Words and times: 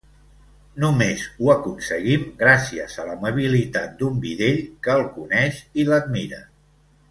Només 0.83 1.25
ho 1.41 1.51
aconseguim 1.55 2.23
gràcies 2.39 2.97
a 3.03 3.05
l'amabilitat 3.11 3.93
d'un 4.01 4.19
bidell 4.25 4.59
que 4.89 4.97
el 4.97 5.07
coneix 5.21 5.63
i 5.83 5.89
l'admira. 5.93 6.45